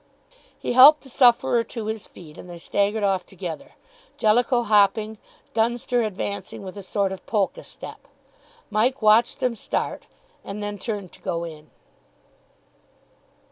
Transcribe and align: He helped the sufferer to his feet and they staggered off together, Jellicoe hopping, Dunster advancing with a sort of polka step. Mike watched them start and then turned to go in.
He 0.59 0.73
helped 0.73 1.01
the 1.01 1.11
sufferer 1.11 1.63
to 1.63 1.85
his 1.85 2.07
feet 2.07 2.35
and 2.35 2.49
they 2.49 2.57
staggered 2.57 3.03
off 3.03 3.23
together, 3.23 3.73
Jellicoe 4.17 4.63
hopping, 4.63 5.19
Dunster 5.53 6.01
advancing 6.01 6.63
with 6.63 6.75
a 6.75 6.81
sort 6.81 7.11
of 7.11 7.23
polka 7.27 7.61
step. 7.61 8.07
Mike 8.71 9.03
watched 9.03 9.41
them 9.41 9.53
start 9.53 10.07
and 10.43 10.63
then 10.63 10.79
turned 10.79 11.11
to 11.11 11.21
go 11.21 11.43
in. 11.43 11.69